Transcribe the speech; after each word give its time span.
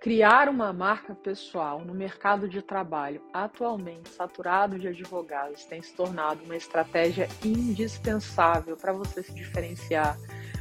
Criar 0.00 0.48
uma 0.48 0.72
marca 0.72 1.14
pessoal 1.14 1.84
no 1.84 1.94
mercado 1.94 2.48
de 2.48 2.60
trabalho 2.60 3.22
atualmente 3.32 4.08
saturado 4.08 4.78
de 4.78 4.88
advogados 4.88 5.64
tem 5.64 5.80
se 5.80 5.94
tornado 5.94 6.42
uma 6.44 6.56
estratégia 6.56 7.28
indispensável 7.44 8.76
para 8.76 8.92
você 8.92 9.22
se 9.22 9.32
diferenciar, 9.32 10.18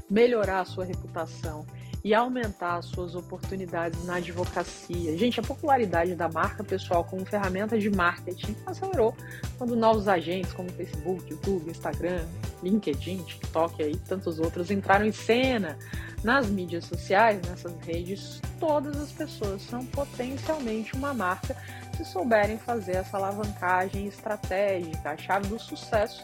melhorar 0.10 0.60
a 0.60 0.66
sua 0.66 0.86
reputação 0.86 1.66
e 2.04 2.14
aumentar 2.14 2.78
as 2.78 2.86
suas 2.86 3.16
oportunidades 3.16 4.04
na 4.06 4.16
advocacia. 4.16 5.18
Gente, 5.18 5.40
a 5.40 5.44
popularidade 5.44 6.16
da 6.16 6.28
marca 6.28 6.64
pessoal 6.64 7.04
como 7.04 7.26
ferramenta 7.26 7.78
de 7.78 7.90
marketing 7.90 8.56
acelerou 8.66 9.16
quando 9.58 9.76
novos 9.76 10.08
agentes 10.08 10.52
como 10.54 10.70
Facebook, 10.70 11.30
YouTube, 11.30 11.70
Instagram, 11.70 12.26
LinkedIn, 12.64 13.24
TikTok 13.24 13.84
e 13.84 13.98
tantos 13.98 14.40
outros 14.40 14.72
entraram 14.72 15.06
em 15.06 15.12
cena 15.12 15.78
nas 16.24 16.48
mídias 16.48 16.86
sociais, 16.86 17.42
nessas 17.48 17.74
redes, 17.82 18.40
todas 18.60 18.96
as 19.00 19.12
pessoas 19.12 19.62
são 19.64 19.84
potencialmente 19.88 20.94
uma 20.94 21.14
marca 21.14 21.56
se 21.98 22.06
souberem 22.06 22.58
fazer 22.60 22.98
essa 22.98 23.18
alavancagem 23.18 24.08
estratégica. 24.08 25.12
A 25.12 25.18
chave 25.18 25.48
do 25.48 25.60
sucesso 25.60 26.24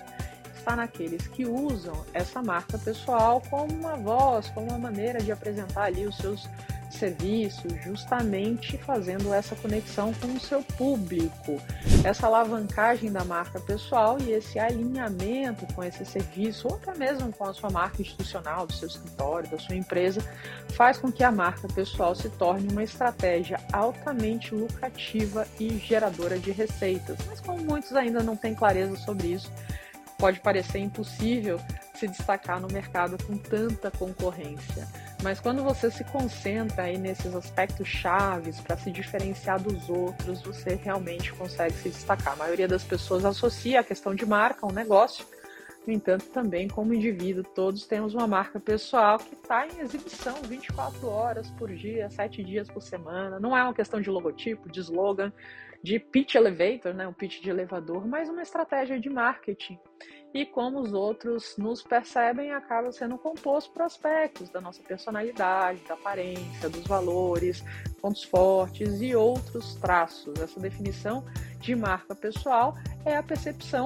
naqueles 0.76 1.27
que 1.27 1.45
usam 1.45 2.05
essa 2.13 2.41
marca 2.41 2.77
pessoal 2.77 3.41
como 3.49 3.73
uma 3.73 3.95
voz, 3.95 4.49
como 4.49 4.67
uma 4.67 4.77
maneira 4.77 5.20
de 5.21 5.31
apresentar 5.31 5.84
ali 5.84 6.05
os 6.05 6.17
seus 6.17 6.48
serviços, 6.90 7.73
justamente 7.84 8.77
fazendo 8.77 9.34
essa 9.34 9.55
conexão 9.55 10.13
com 10.16 10.27
o 10.27 10.40
seu 10.40 10.63
público. 10.63 11.62
Essa 12.03 12.27
alavancagem 12.27 13.12
da 13.12 13.23
marca 13.23 13.59
pessoal 13.59 14.17
e 14.20 14.31
esse 14.31 14.59
alinhamento 14.59 15.66
com 15.73 15.84
esse 15.84 16.05
serviço, 16.05 16.68
ou 16.68 16.76
até 16.76 16.98
mesmo 16.98 17.31
com 17.34 17.45
a 17.45 17.54
sua 17.54 17.70
marca 17.70 18.02
institucional, 18.02 18.65
do 18.65 18.73
seu 18.73 18.88
escritório, 18.88 19.49
da 19.49 19.59
sua 19.59 19.76
empresa, 19.76 20.21
faz 20.70 20.98
com 20.98 21.12
que 21.12 21.23
a 21.23 21.31
marca 21.31 21.68
pessoal 21.68 22.15
se 22.15 22.29
torne 22.29 22.71
uma 22.71 22.84
estratégia 22.84 23.59
altamente 23.71 24.54
lucrativa 24.54 25.48
e 25.59 25.77
geradora 25.77 26.40
de 26.40 26.52
receitas. 26.52 27.18
Mas 27.27 27.40
como 27.40 27.63
muitos 27.63 27.93
ainda 27.93 28.23
não 28.23 28.35
têm 28.35 28.55
clareza 28.55 28.95
sobre 28.98 29.27
isso, 29.27 29.51
pode 30.18 30.40
parecer 30.40 30.79
impossível 30.79 31.60
se 31.93 32.07
destacar 32.07 32.60
no 32.60 32.68
mercado 32.68 33.18
com 33.26 33.37
tanta 33.37 33.90
concorrência. 33.91 34.87
Mas 35.23 35.40
quando 35.40 35.63
você 35.63 35.90
se 35.90 36.04
concentra 36.04 36.84
aí 36.84 36.98
nesses 36.98 37.34
aspectos 37.34 37.87
chaves 37.87 38.60
para 38.60 38.77
se 38.77 38.91
diferenciar 38.91 39.60
dos 39.60 39.90
outros, 39.90 40.41
você 40.41 40.76
realmente 40.76 41.34
consegue 41.34 41.73
se 41.76 41.90
destacar. 41.90 42.34
A 42.34 42.35
maioria 42.35 42.68
das 42.68 42.84
pessoas 42.84 43.26
associa 43.26 43.79
a 43.79 43.84
questão 43.84 44.13
de 44.13 44.26
marca 44.26 44.65
a 44.65 44.70
um 44.70 44.73
negócio. 44.73 45.26
No 45.88 45.93
entanto, 45.93 46.26
também 46.26 46.68
como 46.68 46.93
indivíduo, 46.93 47.46
todos 47.46 47.88
temos 47.88 48.13
uma 48.13 48.27
marca 48.27 48.60
pessoal 48.60 49.18
que 49.18 49.34
está 49.34 49.66
em 49.66 49.80
exibição 49.80 50.35
24 50.44 51.07
horas 51.07 51.49
por 51.52 51.74
dia, 51.74 52.10
7 52.10 52.44
dias 52.44 52.70
por 52.70 52.82
semana. 52.82 53.40
Não 53.40 53.55
é 53.55 53.63
uma 53.63 53.74
questão 53.74 54.02
de 54.02 54.10
logotipo, 54.10 54.70
de 54.70 54.82
slogan, 54.82 55.32
de 55.82 55.98
pitch 55.98 56.35
elevator, 56.35 56.94
né, 56.94 57.07
um 57.07 57.13
pitch 57.13 57.41
de 57.41 57.49
elevador, 57.49 58.05
mas 58.05 58.27
uma 58.27 58.41
estratégia 58.41 58.99
de 58.99 59.10
marketing. 59.10 59.79
E 60.34 60.46
como 60.46 60.82
os 60.82 60.91
outros 60.91 61.55
nos 61.57 61.82
percebem, 61.82 62.51
acaba 62.51 62.91
sendo 62.91 63.18
composto 63.18 63.72
por 63.72 63.84
aspectos 63.84 64.50
da 64.50 64.59
nossa 64.59 64.84
personalidade, 64.84 65.81
da 65.88 65.94
aparência, 65.94 66.68
dos 66.68 66.85
valores, 66.85 67.63
pontos 68.01 68.25
fortes 68.25 69.01
e 69.01 69.16
outros 69.16 69.75
traços. 69.75 70.38
Essa 70.41 70.59
definição 70.59 71.24
de 71.62 71.74
marca 71.78 72.13
pessoal 72.13 72.75
é 73.06 73.16
a 73.16 73.24
percepção 73.24 73.85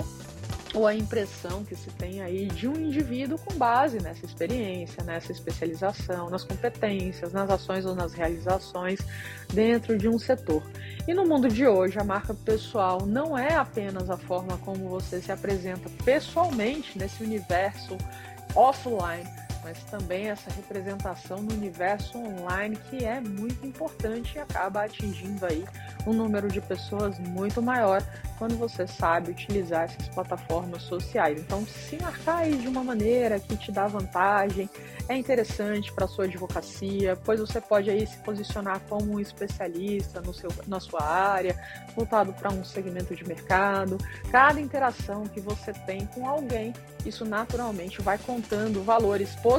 ou 0.74 0.88
a 0.88 0.96
impressão 0.96 1.64
que 1.64 1.76
se 1.76 1.90
tem 1.92 2.22
aí 2.22 2.48
de 2.48 2.68
um 2.68 2.76
indivíduo 2.76 3.38
com 3.38 3.54
base 3.56 4.02
nessa 4.02 4.26
experiência, 4.26 5.04
nessa 5.04 5.32
especialização, 5.32 6.30
nas 6.30 6.44
competências, 6.44 7.34
nas 7.34 7.50
ações 7.50 7.86
ou 7.86 7.94
nas 7.94 8.14
realizações 8.14 9.00
dentro 9.54 9.98
de 9.98 10.08
um 10.08 10.18
setor. 10.18 10.64
E 11.08 11.14
no 11.14 11.26
mundo 11.26 11.50
de 11.50 11.68
hoje, 11.68 12.00
a 12.00 12.04
marca 12.04 12.34
pessoal 12.34 13.06
não 13.06 13.38
é 13.38 13.56
apenas 13.56 14.10
a 14.10 14.18
forma 14.18 14.58
como 14.60 14.88
você 14.88 15.22
se 15.22 15.32
apresenta 15.32 15.90
pessoalmente 16.06 16.98
nesse 16.98 17.24
universo 17.24 17.98
offline, 18.56 19.28
mas 19.64 19.84
também 19.86 20.30
essa 20.30 20.52
representação 20.52 21.38
no 21.38 21.54
universo 21.54 22.18
online 22.18 22.76
que 22.90 23.06
é 23.06 23.20
muito 23.22 23.66
importante 23.66 24.36
e 24.36 24.40
acaba 24.40 24.84
atingindo 24.84 25.46
aí 25.46 25.64
um 26.06 26.14
número 26.14 26.48
de 26.48 26.60
pessoas 26.60 27.20
muito 27.20 27.62
maior 27.62 28.04
quando 28.38 28.58
você 28.58 28.88
sabe 28.88 29.32
utilizar 29.32 29.84
essas 29.84 30.08
plataformas 30.10 30.82
sociais. 30.82 31.40
Então, 31.40 31.64
se 31.66 31.96
marcar 32.02 32.38
aí 32.38 32.58
de 32.58 32.68
uma 32.68 32.84
maneira 32.84 33.40
que 33.40 33.56
te 33.56 33.72
dá 33.72 33.86
vantagem, 33.86 34.68
é 35.08 35.16
interessante 35.16 35.92
para 35.94 36.08
sua 36.08 36.26
advocacia, 36.26 37.16
pois 37.24 37.40
você 37.40 37.62
pode 37.62 37.92
aí 37.92 38.08
se 38.08 38.18
posicionar 38.18 38.80
como 38.90 39.14
um 39.14 39.20
especialista 39.20 40.22
no 40.22 40.34
seu, 40.34 40.50
na 40.66 40.80
sua 40.80 41.04
área, 41.04 41.56
voltado 41.96 42.34
para 42.34 42.52
um 42.52 42.64
segmento 42.64 43.16
de 43.16 43.24
mercado. 43.28 43.98
Cada 44.32 44.60
interação 44.60 45.28
que 45.28 45.40
você 45.40 45.72
tem 45.86 46.08
com 46.08 46.28
alguém, 46.28 46.74
isso 47.06 47.24
naturalmente 47.24 48.02
vai 48.02 48.18
contando 48.18 48.84
valores 48.84 49.36
positivos 49.36 49.51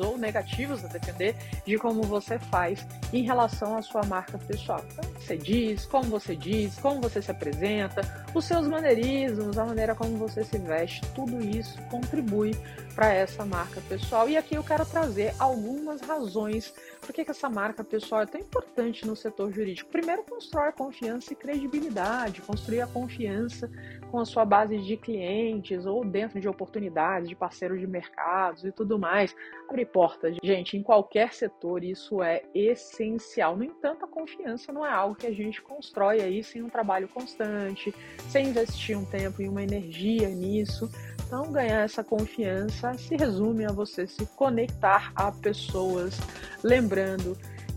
ou 0.00 0.18
negativos, 0.18 0.84
a 0.84 0.88
depender 0.88 1.36
de 1.66 1.76
como 1.78 2.02
você 2.02 2.38
faz 2.38 2.86
em 3.12 3.22
relação 3.22 3.76
à 3.76 3.82
sua 3.82 4.02
marca 4.04 4.38
pessoal. 4.38 4.84
Então, 4.92 5.04
você 5.20 5.36
diz, 5.36 5.86
como 5.86 6.04
você 6.04 6.34
diz, 6.34 6.78
como 6.78 7.00
você 7.00 7.20
se 7.20 7.30
apresenta, 7.30 8.02
os 8.34 8.44
seus 8.44 8.66
maneirismos, 8.66 9.58
a 9.58 9.64
maneira 9.64 9.94
como 9.94 10.16
você 10.16 10.44
se 10.44 10.58
veste, 10.58 11.00
tudo 11.14 11.40
isso 11.44 11.80
contribui 11.90 12.56
para 12.94 13.12
essa 13.12 13.44
marca 13.44 13.80
pessoal. 13.88 14.28
E 14.28 14.36
aqui 14.36 14.54
eu 14.54 14.64
quero 14.64 14.86
trazer 14.86 15.34
algumas 15.38 16.00
razões 16.00 16.72
por 17.00 17.12
que 17.12 17.24
essa 17.28 17.50
marca 17.50 17.84
pessoal 17.84 18.22
é 18.22 18.26
tão 18.26 18.40
importante 18.40 19.06
no 19.06 19.14
setor 19.14 19.52
jurídico. 19.52 19.90
Primeiro, 19.90 20.22
constrói 20.22 20.72
confiança 20.72 21.32
e 21.32 21.36
credibilidade, 21.36 22.40
construir 22.40 22.80
a 22.80 22.86
confiança 22.86 23.70
com 24.14 24.20
a 24.20 24.24
sua 24.24 24.44
base 24.44 24.78
de 24.78 24.96
clientes 24.96 25.86
ou 25.86 26.04
dentro 26.04 26.40
de 26.40 26.48
oportunidades, 26.48 27.28
de 27.28 27.34
parceiros 27.34 27.80
de 27.80 27.86
mercados 27.88 28.64
e 28.64 28.70
tudo 28.70 28.96
mais. 28.96 29.34
Abrir 29.68 29.86
portas, 29.86 30.36
gente, 30.40 30.76
em 30.76 30.84
qualquer 30.84 31.32
setor 31.32 31.82
isso 31.82 32.22
é 32.22 32.44
essencial. 32.54 33.56
No 33.56 33.64
entanto, 33.64 34.04
a 34.04 34.08
confiança 34.08 34.72
não 34.72 34.86
é 34.86 34.90
algo 34.92 35.16
que 35.16 35.26
a 35.26 35.32
gente 35.32 35.60
constrói 35.60 36.20
aí 36.20 36.44
sem 36.44 36.62
um 36.62 36.68
trabalho 36.68 37.08
constante, 37.08 37.92
sem 38.28 38.50
investir 38.50 38.96
um 38.96 39.04
tempo 39.04 39.42
e 39.42 39.48
uma 39.48 39.64
energia 39.64 40.28
nisso. 40.28 40.88
Então, 41.26 41.50
ganhar 41.50 41.80
essa 41.80 42.04
confiança 42.04 42.94
se 42.94 43.16
resume 43.16 43.64
a 43.64 43.72
você 43.72 44.06
se 44.06 44.24
conectar 44.36 45.10
a 45.16 45.32
pessoas, 45.32 46.20
lembrando 46.62 47.36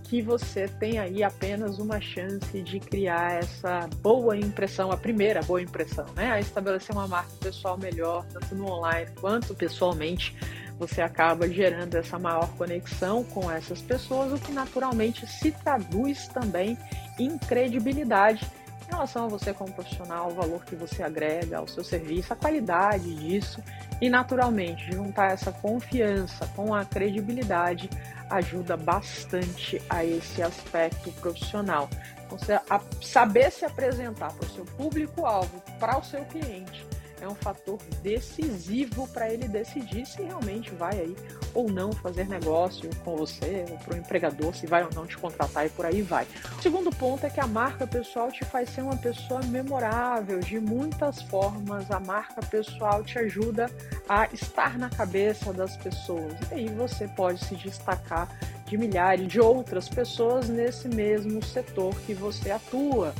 que 0.09 0.21
você 0.21 0.67
tem 0.67 0.99
aí 0.99 1.21
apenas 1.21 1.79
uma 1.79 1.99
chance 1.99 2.61
de 2.61 2.79
criar 2.79 3.39
essa 3.39 3.87
boa 4.01 4.37
impressão, 4.37 4.91
a 4.91 4.97
primeira 4.97 5.41
boa 5.41 5.61
impressão, 5.61 6.05
né? 6.15 6.31
A 6.31 6.39
estabelecer 6.39 6.95
uma 6.95 7.07
marca 7.07 7.31
pessoal 7.41 7.77
melhor, 7.77 8.25
tanto 8.25 8.55
no 8.55 8.71
online 8.71 9.09
quanto 9.19 9.53
pessoalmente. 9.53 10.35
Você 10.79 11.01
acaba 11.01 11.49
gerando 11.49 11.95
essa 11.95 12.17
maior 12.17 12.47
conexão 12.55 13.23
com 13.23 13.51
essas 13.51 13.81
pessoas, 13.81 14.31
o 14.31 14.39
que 14.39 14.51
naturalmente 14.51 15.25
se 15.27 15.51
traduz 15.51 16.27
também 16.27 16.77
em 17.19 17.37
credibilidade 17.37 18.49
em 18.87 18.91
relação 18.91 19.25
a 19.25 19.27
você 19.27 19.53
como 19.53 19.71
profissional, 19.73 20.29
o 20.29 20.35
valor 20.35 20.63
que 20.63 20.75
você 20.75 21.03
agrega 21.03 21.57
ao 21.57 21.67
seu 21.67 21.83
serviço, 21.83 22.33
a 22.33 22.35
qualidade 22.35 23.13
disso 23.15 23.61
e, 24.01 24.09
naturalmente, 24.09 24.91
juntar 24.91 25.31
essa 25.31 25.51
confiança 25.51 26.47
com 26.55 26.73
a 26.73 26.85
credibilidade 26.85 27.89
ajuda 28.29 28.77
bastante 28.77 29.81
a 29.89 30.03
esse 30.03 30.41
aspecto 30.41 31.11
profissional. 31.13 31.89
Você 32.29 32.59
saber 33.01 33.51
se 33.51 33.65
apresentar 33.65 34.33
para 34.33 34.45
o 34.45 34.49
seu 34.49 34.65
público-alvo, 34.65 35.61
para 35.79 35.97
o 35.97 36.03
seu 36.03 36.23
cliente, 36.25 36.85
é 37.21 37.27
um 37.27 37.35
fator 37.35 37.79
decisivo 38.01 39.07
para 39.07 39.31
ele 39.31 39.47
decidir 39.47 40.05
se 40.05 40.21
realmente 40.21 40.71
vai 40.71 40.99
aí 40.99 41.15
ou 41.53 41.69
não 41.69 41.91
fazer 41.91 42.27
negócio 42.27 42.89
com 43.03 43.15
você, 43.15 43.65
ou 43.69 43.77
para 43.77 43.95
o 43.95 43.97
empregador, 43.97 44.55
se 44.55 44.67
vai 44.67 44.83
ou 44.83 44.89
não 44.93 45.07
te 45.07 45.17
contratar 45.17 45.65
e 45.65 45.69
por 45.69 45.85
aí 45.85 46.01
vai. 46.01 46.27
O 46.57 46.61
segundo 46.61 46.91
ponto 46.91 47.25
é 47.25 47.29
que 47.29 47.39
a 47.39 47.47
marca 47.47 47.87
pessoal 47.87 48.31
te 48.31 48.45
faz 48.45 48.69
ser 48.69 48.81
uma 48.81 48.97
pessoa 48.97 49.41
memorável 49.43 50.39
de 50.39 50.59
muitas 50.59 51.21
formas. 51.23 51.89
A 51.89 51.99
marca 51.99 52.41
pessoal 52.41 53.03
te 53.03 53.17
ajuda 53.17 53.69
a 54.07 54.27
estar 54.33 54.77
na 54.77 54.89
cabeça 54.89 55.51
das 55.51 55.75
pessoas. 55.77 56.33
E 56.51 56.55
aí 56.55 56.67
você 56.69 57.07
pode 57.07 57.43
se 57.43 57.55
destacar 57.55 58.29
de 58.65 58.77
milhares 58.77 59.27
de 59.27 59.39
outras 59.39 59.87
pessoas 59.87 60.49
nesse 60.49 60.87
mesmo 60.87 61.43
setor 61.43 61.95
que 62.05 62.13
você 62.13 62.51
atua 62.51 63.13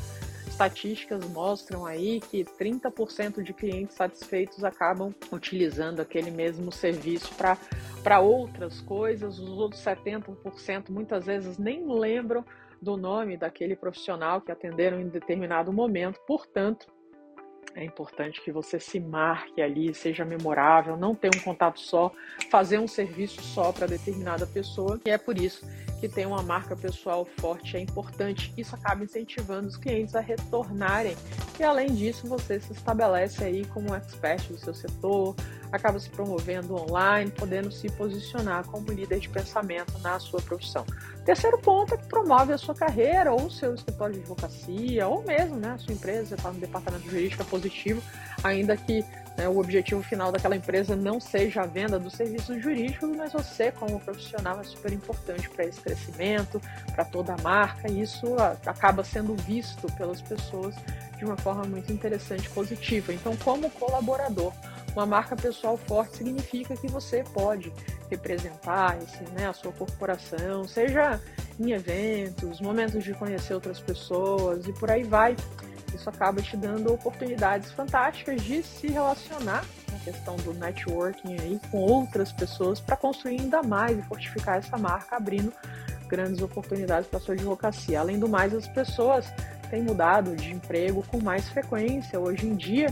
estatísticas 0.58 1.24
mostram 1.30 1.86
aí 1.86 2.20
que 2.20 2.44
30% 2.44 3.44
de 3.44 3.54
clientes 3.54 3.96
satisfeitos 3.96 4.64
acabam 4.64 5.14
utilizando 5.32 6.00
aquele 6.00 6.32
mesmo 6.32 6.72
serviço 6.72 7.32
para 8.02 8.20
outras 8.20 8.82
coisas, 8.82 9.38
os 9.38 9.50
outros 9.50 9.84
70% 9.84 10.90
muitas 10.90 11.28
vezes 11.28 11.60
nem 11.60 11.88
lembram 11.88 12.44
do 12.82 12.98
nome 12.98 13.38
daquele 13.38 13.76
profissional 13.76 14.42
que 14.42 14.52
atenderam 14.52 15.00
em 15.00 15.08
determinado 15.08 15.72
momento, 15.72 16.20
portanto, 16.26 16.88
É 17.78 17.84
importante 17.84 18.42
que 18.42 18.52
você 18.52 18.80
se 18.80 19.00
marque 19.00 19.62
ali, 19.62 19.94
seja 19.94 20.26
memorável, 20.26 20.98
não 20.98 21.14
ter 21.14 21.30
um 21.36 21.40
contato 21.40 21.80
só, 21.80 22.12
fazer 22.50 22.80
um 22.80 22.88
serviço 22.88 23.40
só 23.44 23.72
para 23.72 23.86
determinada 23.86 24.48
pessoa. 24.48 25.00
E 25.06 25.12
é 25.12 25.18
por 25.20 25.38
isso 25.38 25.64
que 26.00 26.10
ter 26.10 26.26
uma 26.26 26.42
marca 26.42 26.76
pessoal 26.76 27.24
forte 27.40 27.78
é 27.78 27.80
importante. 27.80 28.52
Isso 28.58 28.74
acaba 28.74 29.04
incentivando 29.04 29.68
os 29.68 29.78
clientes 29.78 30.16
a 30.16 30.20
retornarem. 30.20 31.16
E 31.60 31.64
além 31.64 31.94
disso, 31.94 32.28
você 32.28 32.60
se 32.60 32.72
estabelece 32.72 33.44
aí 33.44 33.66
como 33.66 33.92
um 33.92 33.96
expert 33.96 34.48
do 34.48 34.58
seu 34.58 34.74
setor, 34.74 35.36
acaba 35.72 36.00
se 36.00 36.10
promovendo 36.10 36.76
online, 36.76 37.32
podendo 37.32 37.72
se 37.72 37.90
posicionar 37.90 38.66
como 38.68 38.92
líder 38.92 39.20
de 39.20 39.30
pensamento 39.30 39.98
na 40.00 40.20
sua 40.20 40.42
profissão. 40.42 40.86
Terceiro 41.26 41.58
ponto 41.58 41.94
é 41.94 41.98
que 41.98 42.08
promove 42.08 42.54
a 42.54 42.58
sua 42.58 42.76
carreira 42.76 43.34
ou 43.34 43.46
o 43.46 43.52
seu 43.52 43.74
escritório 43.74 44.14
de 44.14 44.20
advocacia, 44.22 45.08
ou 45.08 45.24
mesmo 45.24 45.58
né, 45.58 45.72
a 45.72 45.78
sua 45.78 45.94
empresa, 45.94 46.36
está 46.36 46.52
no 46.52 46.60
departamento 46.60 47.10
jurídico 47.10 47.42
é 47.42 47.46
positivo, 47.46 48.02
ainda 48.44 48.78
que 48.78 49.04
né, 49.38 49.48
o 49.48 49.60
objetivo 49.60 50.02
final 50.02 50.32
daquela 50.32 50.56
empresa 50.56 50.96
não 50.96 51.20
seja 51.20 51.62
a 51.62 51.66
venda 51.66 52.00
dos 52.00 52.14
serviços 52.14 52.62
jurídicos, 52.62 53.10
mas 53.16 53.34
você, 53.34 53.72
como 53.72 54.00
profissional, 54.00 54.60
é 54.62 54.64
super 54.64 54.94
importante 54.94 55.50
para 55.50 55.66
esse 55.66 55.82
crescimento, 55.82 56.62
para 56.94 57.04
toda 57.04 57.34
a 57.34 57.38
marca, 57.42 57.90
e 57.90 58.02
isso 58.02 58.36
acaba 58.66 59.04
sendo 59.04 59.36
visto 59.36 59.92
pelas 59.94 60.22
pessoas 60.22 60.76
de 61.18 61.26
uma 61.26 61.38
forma 61.38 61.64
muito 61.64 61.92
interessante 61.92 62.46
e 62.46 62.50
positiva. 62.50 63.14
Então, 63.14 63.36
como 63.38 63.70
colaborador, 63.72 64.54
uma 64.94 65.06
marca 65.06 65.36
pessoal 65.36 65.78
forte 65.78 66.18
significa 66.18 66.76
que 66.76 66.88
você 66.88 67.24
pode 67.34 67.72
representar 68.10 68.98
esse, 68.98 69.24
né, 69.32 69.48
a 69.48 69.54
sua 69.54 69.72
corporação, 69.72 70.68
seja 70.68 71.22
em 71.60 71.72
eventos, 71.72 72.62
momentos 72.62 73.04
de 73.04 73.14
conhecer 73.14 73.54
outras 73.54 73.80
pessoas 73.80 74.68
e 74.68 74.74
por 74.74 74.90
aí 74.90 75.04
vai. 75.04 75.36
Isso 75.94 76.10
acaba 76.10 76.42
te 76.42 76.56
dando 76.58 76.94
oportunidades 76.94 77.72
fantásticas 77.72 78.42
de 78.42 78.62
se 78.62 78.88
relacionar 78.88 79.66
na 79.92 80.00
questão 80.00 80.36
do 80.38 80.54
networking 80.54 81.38
aí 81.40 81.60
com 81.72 81.80
outras 81.80 82.32
pessoas 82.32 82.80
para 82.80 82.96
construir 82.96 83.40
ainda 83.40 83.64
mais 83.64 83.98
e 83.98 84.02
fortificar 84.04 84.58
essa 84.58 84.78
marca, 84.78 85.16
abrindo 85.16 85.52
grandes 86.08 86.42
oportunidades 86.42 87.08
para 87.08 87.20
sua 87.20 87.34
advocacia. 87.34 88.00
Além 88.00 88.20
do 88.20 88.28
mais, 88.28 88.54
as 88.54 88.68
pessoas 88.68 89.26
têm 89.70 89.84
mudado 89.84 90.36
de 90.36 90.52
emprego 90.52 91.04
com 91.08 91.22
mais 91.22 91.48
frequência. 91.50 92.20
Hoje 92.20 92.48
em 92.48 92.56
dia, 92.56 92.88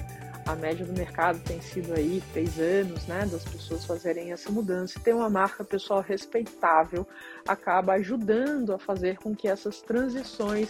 a 0.45 0.55
média 0.55 0.85
do 0.85 0.93
mercado 0.93 1.39
tem 1.39 1.59
sido 1.59 1.93
aí 1.93 2.21
três 2.31 2.59
anos, 2.59 3.07
né, 3.07 3.25
das 3.25 3.43
pessoas 3.43 3.83
fazerem 3.85 4.31
essa 4.31 4.51
mudança. 4.51 4.97
E 4.97 5.01
ter 5.01 5.13
uma 5.13 5.29
marca 5.29 5.63
pessoal 5.63 6.01
respeitável 6.01 7.07
acaba 7.47 7.93
ajudando 7.93 8.73
a 8.73 8.79
fazer 8.79 9.17
com 9.17 9.35
que 9.35 9.47
essas 9.47 9.81
transições 9.81 10.69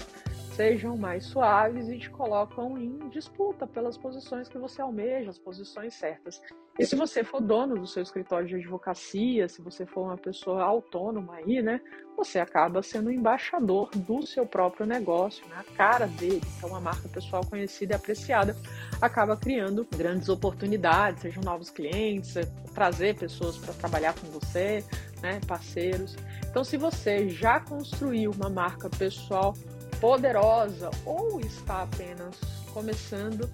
sejam 0.56 0.96
mais 0.96 1.26
suaves 1.26 1.90
e 1.90 1.98
te 1.98 2.10
colocam 2.10 2.78
em 2.78 3.10
disputa 3.10 3.68
pelas 3.68 3.98
posições 3.98 4.48
que 4.48 4.58
você 4.58 4.82
almeja, 4.82 5.30
as 5.30 5.38
posições 5.38 5.94
certas. 5.94 6.42
E 6.78 6.86
se 6.86 6.94
você 6.94 7.24
for 7.24 7.42
dono 7.42 7.80
do 7.80 7.88
seu 7.88 8.04
escritório 8.04 8.46
de 8.46 8.56
advocacia, 8.56 9.48
se 9.48 9.62
você 9.62 9.86
for 9.86 10.04
uma 10.04 10.18
pessoa 10.18 10.62
autônoma 10.62 11.36
aí, 11.36 11.62
né, 11.62 11.80
você 12.18 12.38
acaba 12.38 12.84
sendo 12.84 13.10
embaixador 13.10 13.90
do 13.96 14.28
seu 14.28 14.46
próprio 14.46 14.86
negócio, 14.86 15.48
né, 15.48 15.56
a 15.58 15.76
cara 15.76 16.06
dele. 16.06 16.42
Então, 16.58 16.70
uma 16.70 16.82
marca 16.82 17.08
pessoal 17.08 17.46
conhecida 17.46 17.94
e 17.94 17.96
apreciada 17.96 18.58
acaba 19.02 19.38
criando 19.38 19.88
grandes 19.96 20.28
oportunidades, 20.28 21.22
sejam 21.22 21.42
novos 21.44 21.70
clientes, 21.70 22.34
trazer 22.74 23.16
pessoas 23.16 23.58
para 23.58 23.74
trabalhar 23.74 24.14
com 24.14 24.28
você, 24.28 24.84
né, 25.22 25.40
parceiros. 25.48 26.18
Então, 26.50 26.62
se 26.62 26.76
você 26.76 27.30
já 27.30 27.62
construiu 27.62 28.32
uma 28.32 28.50
marca 28.50 28.90
pessoal 28.90 29.54
poderosa 30.02 30.92
ou 31.06 31.40
está 31.40 31.84
apenas 31.84 32.38
começando, 32.74 33.50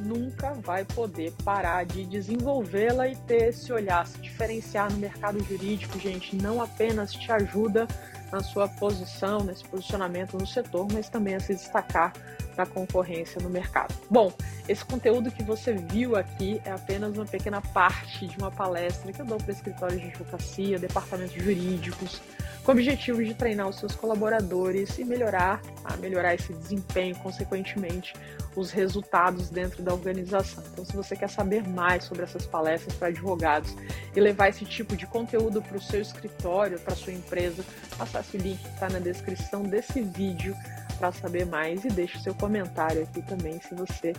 nunca 0.00 0.52
vai 0.54 0.84
poder 0.84 1.32
parar 1.44 1.84
de 1.84 2.04
desenvolvê-la 2.04 3.08
e 3.08 3.16
ter 3.16 3.48
esse 3.48 3.72
olhar, 3.72 4.06
se 4.06 4.18
diferenciar 4.18 4.90
no 4.90 4.98
mercado 4.98 5.42
jurídico, 5.44 5.98
gente, 5.98 6.36
não 6.36 6.60
apenas 6.60 7.12
te 7.12 7.30
ajuda 7.30 7.86
na 8.30 8.40
sua 8.40 8.66
posição, 8.66 9.44
nesse 9.44 9.64
posicionamento 9.64 10.38
no 10.38 10.46
setor, 10.46 10.88
mas 10.90 11.08
também 11.08 11.34
a 11.34 11.40
se 11.40 11.54
destacar 11.54 12.12
da 12.56 12.66
concorrência 12.66 13.40
no 13.40 13.50
mercado. 13.50 13.94
Bom, 14.10 14.32
esse 14.68 14.84
conteúdo 14.84 15.30
que 15.30 15.42
você 15.42 15.74
viu 15.74 16.16
aqui 16.16 16.60
é 16.64 16.70
apenas 16.70 17.16
uma 17.16 17.26
pequena 17.26 17.60
parte 17.60 18.26
de 18.26 18.36
uma 18.38 18.50
palestra 18.50 19.12
que 19.12 19.20
eu 19.20 19.26
dou 19.26 19.38
para 19.38 19.52
escritórios 19.52 20.00
de 20.00 20.08
advocacia, 20.08 20.78
departamentos 20.78 21.34
jurídicos, 21.34 22.20
com 22.64 22.70
o 22.70 22.74
objetivo 22.74 23.24
de 23.24 23.34
treinar 23.34 23.68
os 23.68 23.76
seus 23.76 23.94
colaboradores 23.94 24.96
e 24.98 25.04
melhorar, 25.04 25.60
a 25.84 25.96
melhorar 25.96 26.34
esse 26.34 26.52
desempenho, 26.52 27.16
consequentemente, 27.16 28.14
os 28.54 28.70
resultados 28.70 29.50
dentro 29.50 29.82
da 29.82 29.92
organização. 29.92 30.62
Então, 30.72 30.84
se 30.84 30.94
você 30.94 31.16
quer 31.16 31.28
saber 31.28 31.66
mais 31.66 32.04
sobre 32.04 32.22
essas 32.22 32.46
palestras 32.46 32.94
para 32.94 33.08
advogados 33.08 33.74
e 34.14 34.20
levar 34.20 34.48
esse 34.48 34.64
tipo 34.64 34.94
de 34.94 35.06
conteúdo 35.06 35.60
para 35.60 35.76
o 35.76 35.80
seu 35.80 36.00
escritório, 36.00 36.78
para 36.78 36.92
a 36.92 36.96
sua 36.96 37.12
empresa, 37.12 37.64
acesse 37.98 38.36
o 38.36 38.40
link 38.40 38.58
que 38.60 38.68
está 38.68 38.88
na 38.88 38.98
descrição 38.98 39.62
desse 39.62 40.02
vídeo 40.02 40.54
para 40.98 41.10
saber 41.10 41.46
mais 41.46 41.84
e 41.84 41.88
deixe 41.88 42.20
seu 42.20 42.34
comentário 42.34 43.02
aqui 43.02 43.22
também 43.22 43.60
se 43.60 43.74
você 43.74 44.12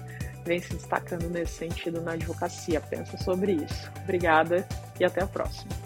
vem 0.44 0.60
se 0.60 0.74
destacando 0.74 1.30
nesse 1.30 1.54
sentido 1.54 2.02
na 2.02 2.14
advocacia. 2.14 2.82
Pensa 2.82 3.18
sobre 3.18 3.54
isso. 3.54 3.90
Obrigada 4.04 4.68
e 5.00 5.06
até 5.06 5.22
a 5.22 5.28
próxima. 5.28 5.83